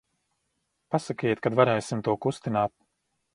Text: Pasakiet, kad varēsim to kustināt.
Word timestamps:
Pasakiet, 0.95 1.43
kad 1.43 1.59
varēsim 1.61 2.03
to 2.09 2.17
kustināt. 2.27 2.75